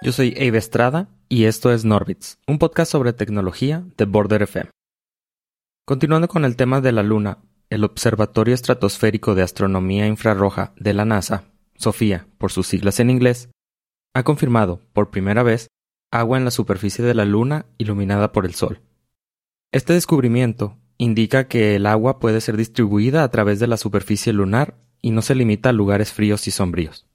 [0.00, 4.70] Yo soy Abe Estrada y esto es Norbits, un podcast sobre tecnología de Border FM.
[5.84, 7.38] Continuando con el tema de la Luna,
[7.68, 13.50] el Observatorio Estratosférico de Astronomía Infrarroja de la NASA, SOFIA por sus siglas en inglés,
[14.14, 15.66] ha confirmado, por primera vez,
[16.12, 18.80] agua en la superficie de la Luna iluminada por el Sol.
[19.72, 24.76] Este descubrimiento indica que el agua puede ser distribuida a través de la superficie lunar
[25.02, 27.07] y no se limita a lugares fríos y sombríos.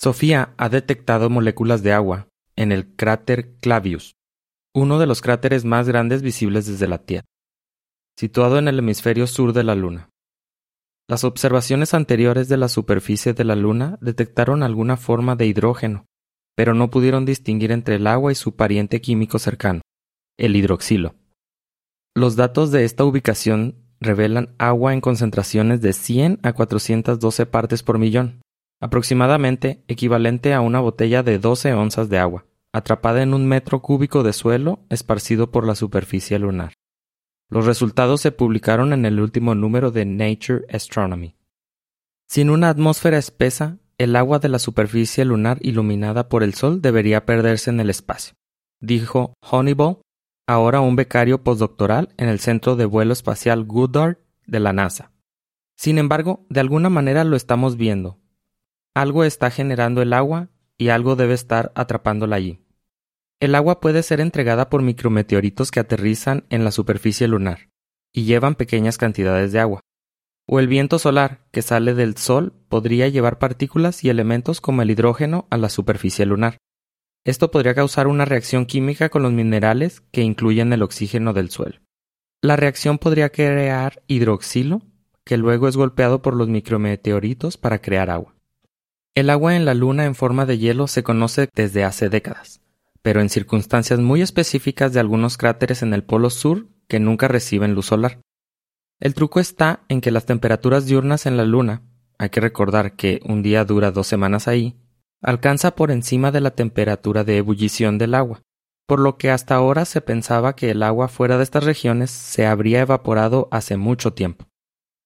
[0.00, 4.14] Sofía ha detectado moléculas de agua en el cráter Clavius,
[4.74, 7.26] uno de los cráteres más grandes visibles desde la Tierra,
[8.18, 10.10] situado en el hemisferio sur de la Luna.
[11.08, 16.06] Las observaciones anteriores de la superficie de la Luna detectaron alguna forma de hidrógeno,
[16.56, 19.82] pero no pudieron distinguir entre el agua y su pariente químico cercano,
[20.36, 21.14] el hidroxilo.
[22.14, 27.98] Los datos de esta ubicación revelan agua en concentraciones de 100 a 412 partes por
[27.98, 28.40] millón,
[28.80, 34.22] aproximadamente equivalente a una botella de 12 onzas de agua, atrapada en un metro cúbico
[34.22, 36.74] de suelo esparcido por la superficie lunar.
[37.48, 41.36] Los resultados se publicaron en el último número de Nature Astronomy.
[42.28, 47.24] Sin una atmósfera espesa, el agua de la superficie lunar iluminada por el Sol debería
[47.24, 48.34] perderse en el espacio,
[48.80, 50.00] dijo Honeyball,
[50.46, 55.12] ahora un becario postdoctoral en el Centro de Vuelo Espacial Goddard de la NASA.
[55.76, 58.18] Sin embargo, de alguna manera lo estamos viendo,
[58.96, 62.60] algo está generando el agua y algo debe estar atrapándola allí.
[63.40, 67.68] El agua puede ser entregada por micrometeoritos que aterrizan en la superficie lunar
[68.10, 69.80] y llevan pequeñas cantidades de agua.
[70.46, 74.90] O el viento solar, que sale del Sol, podría llevar partículas y elementos como el
[74.90, 76.56] hidrógeno a la superficie lunar.
[77.26, 81.80] Esto podría causar una reacción química con los minerales que incluyen el oxígeno del suelo.
[82.40, 84.80] La reacción podría crear hidroxilo,
[85.22, 88.35] que luego es golpeado por los micrometeoritos para crear agua.
[89.16, 92.60] El agua en la Luna en forma de hielo se conoce desde hace décadas,
[93.00, 97.72] pero en circunstancias muy específicas de algunos cráteres en el Polo Sur que nunca reciben
[97.72, 98.20] luz solar.
[99.00, 101.80] El truco está en que las temperaturas diurnas en la Luna,
[102.18, 104.76] hay que recordar que un día dura dos semanas ahí,
[105.22, 108.42] alcanza por encima de la temperatura de ebullición del agua,
[108.86, 112.44] por lo que hasta ahora se pensaba que el agua fuera de estas regiones se
[112.44, 114.44] habría evaporado hace mucho tiempo.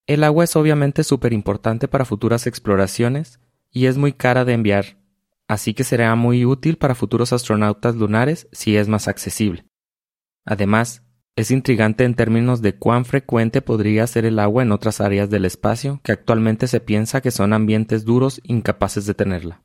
[0.09, 3.38] El agua es obviamente súper importante para futuras exploraciones
[3.70, 4.98] y es muy cara de enviar,
[5.48, 9.64] así que será muy útil para futuros astronautas lunares si es más accesible.
[10.44, 11.04] Además,
[11.36, 15.44] es intrigante en términos de cuán frecuente podría ser el agua en otras áreas del
[15.44, 19.62] espacio que actualmente se piensa que son ambientes duros incapaces de tenerla.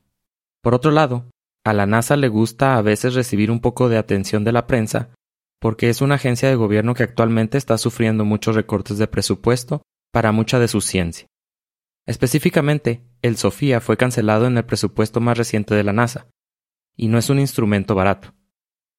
[0.62, 1.26] Por otro lado,
[1.66, 5.10] a la NASA le gusta a veces recibir un poco de atención de la prensa
[5.60, 10.32] porque es una agencia de gobierno que actualmente está sufriendo muchos recortes de presupuesto para
[10.32, 11.28] mucha de su ciencia.
[12.06, 16.28] Específicamente, el SOFIA fue cancelado en el presupuesto más reciente de la NASA,
[16.96, 18.34] y no es un instrumento barato.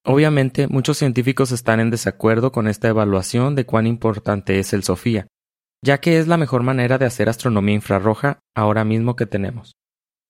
[0.05, 5.27] Obviamente, muchos científicos están en desacuerdo con esta evaluación de cuán importante es el SOFIA,
[5.83, 9.77] ya que es la mejor manera de hacer astronomía infrarroja ahora mismo que tenemos.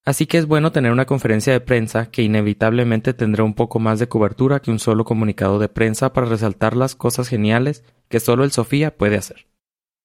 [0.04, 3.98] Así que es bueno tener una conferencia de prensa que inevitablemente tendrá un poco más
[3.98, 8.44] de cobertura que un solo comunicado de prensa para resaltar las cosas geniales que solo
[8.44, 9.48] el SOFIA puede hacer.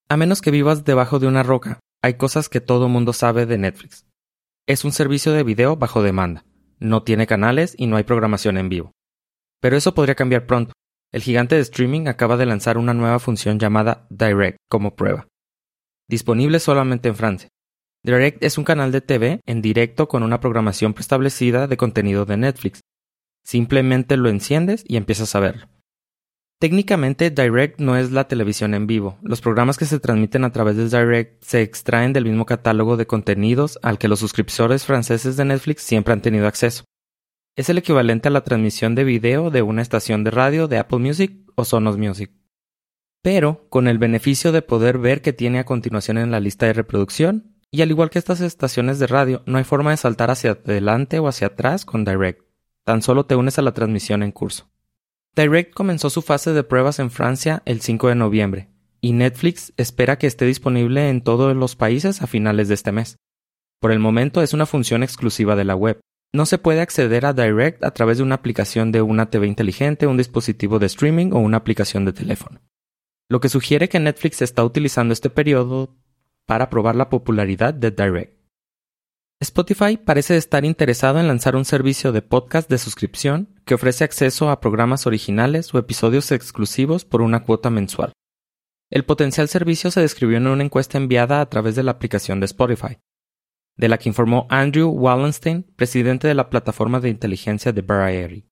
[0.10, 3.58] A menos que vivas debajo de una roca hay cosas que todo mundo sabe de
[3.58, 4.08] Netflix.
[4.68, 6.44] Es un servicio de video bajo demanda.
[6.80, 8.92] No tiene canales y no hay programación en vivo.
[9.60, 10.74] Pero eso podría cambiar pronto.
[11.12, 15.28] El gigante de streaming acaba de lanzar una nueva función llamada Direct como prueba.
[16.10, 17.50] Disponible solamente en Francia.
[18.04, 22.38] Direct es un canal de TV en directo con una programación preestablecida de contenido de
[22.38, 22.82] Netflix.
[23.46, 25.68] Simplemente lo enciendes y empiezas a verlo.
[26.62, 29.18] Técnicamente, Direct no es la televisión en vivo.
[29.24, 33.08] Los programas que se transmiten a través de Direct se extraen del mismo catálogo de
[33.08, 36.84] contenidos al que los suscriptores franceses de Netflix siempre han tenido acceso.
[37.56, 41.00] Es el equivalente a la transmisión de video de una estación de radio de Apple
[41.00, 42.32] Music o Sonos Music.
[43.24, 46.74] Pero con el beneficio de poder ver qué tiene a continuación en la lista de
[46.74, 50.52] reproducción, y al igual que estas estaciones de radio, no hay forma de saltar hacia
[50.52, 52.44] adelante o hacia atrás con Direct.
[52.84, 54.71] Tan solo te unes a la transmisión en curso.
[55.34, 58.70] Direct comenzó su fase de pruebas en Francia el 5 de noviembre,
[59.00, 63.16] y Netflix espera que esté disponible en todos los países a finales de este mes.
[63.80, 66.02] Por el momento es una función exclusiva de la web.
[66.34, 70.06] No se puede acceder a Direct a través de una aplicación de una TV inteligente,
[70.06, 72.60] un dispositivo de streaming o una aplicación de teléfono.
[73.30, 75.96] Lo que sugiere que Netflix está utilizando este periodo
[76.46, 78.41] para probar la popularidad de Direct.
[79.42, 84.52] Spotify parece estar interesado en lanzar un servicio de podcast de suscripción que ofrece acceso
[84.52, 88.14] a programas originales o episodios exclusivos por una cuota mensual.
[88.92, 92.46] El potencial servicio se describió en una encuesta enviada a través de la aplicación de
[92.46, 93.00] Spotify.
[93.78, 98.48] de la que informó Andrew Wallenstein, presidente de la plataforma de inteligencia de Variety.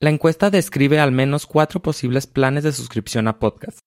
[0.00, 3.78] La encuesta describe al menos cuatro posibles planes de suscripción a podcast,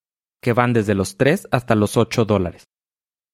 [0.42, 2.64] que van desde los 3 hasta los 8 dólares.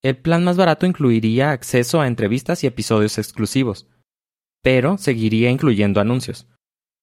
[0.01, 3.87] El plan más barato incluiría acceso a entrevistas y episodios exclusivos,
[4.61, 6.47] pero seguiría incluyendo anuncios.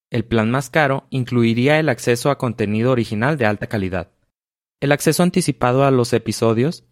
[0.09, 4.11] El plan más caro incluiría el acceso a contenido original de alta calidad,
[4.79, 6.85] el acceso anticipado a los episodios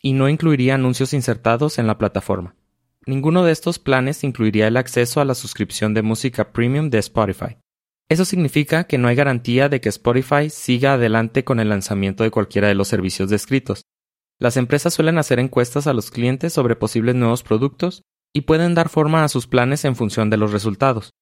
[0.00, 2.54] y no incluiría anuncios insertados en la plataforma.
[3.06, 7.56] Ninguno de estos planes incluiría el acceso a la suscripción de música premium de Spotify.
[8.08, 12.30] Eso significa que no hay garantía de que Spotify siga adelante con el lanzamiento de
[12.30, 13.82] cualquiera de los servicios descritos,
[14.38, 18.02] las empresas suelen hacer encuestas a los clientes sobre posibles nuevos productos
[18.32, 21.14] y pueden dar forma a sus planes en función de los resultados.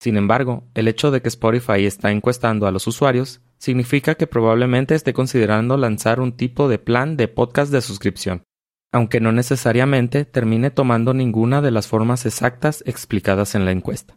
[0.00, 4.94] Sin embargo, el hecho de que Spotify está encuestando a los usuarios significa que probablemente
[4.94, 8.44] esté considerando lanzar un tipo de plan de podcast de suscripción,
[8.92, 14.16] aunque no necesariamente termine tomando ninguna de las formas exactas explicadas en la encuesta.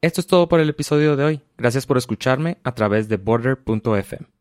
[0.00, 1.40] Esto es todo por el episodio de hoy.
[1.56, 4.37] Gracias por escucharme a través de border.fm.